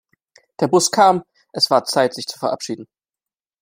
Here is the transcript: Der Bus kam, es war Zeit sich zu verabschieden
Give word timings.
Der 0.59 0.67
Bus 0.67 0.89
kam, 0.89 1.21
es 1.53 1.69
war 1.69 1.85
Zeit 1.85 2.15
sich 2.15 2.25
zu 2.25 2.39
verabschieden 2.39 2.87